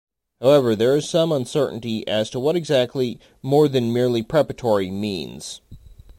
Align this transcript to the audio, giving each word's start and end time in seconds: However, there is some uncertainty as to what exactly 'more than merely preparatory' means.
However, 0.41 0.75
there 0.75 0.97
is 0.97 1.07
some 1.07 1.31
uncertainty 1.31 2.07
as 2.07 2.31
to 2.31 2.39
what 2.39 2.55
exactly 2.55 3.19
'more 3.43 3.67
than 3.67 3.93
merely 3.93 4.23
preparatory' 4.23 4.89
means. 4.89 5.61